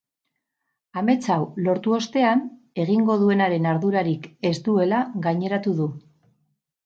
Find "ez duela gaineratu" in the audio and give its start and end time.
4.49-5.75